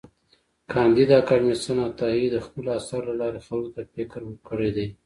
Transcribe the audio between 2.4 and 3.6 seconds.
خپلو اثارو له لارې